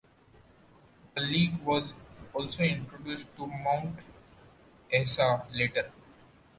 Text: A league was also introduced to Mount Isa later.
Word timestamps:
A 1.15 1.21
league 1.21 1.61
was 1.61 1.93
also 2.33 2.63
introduced 2.63 3.27
to 3.35 3.45
Mount 3.45 3.99
Isa 4.91 5.45
later. 5.53 5.91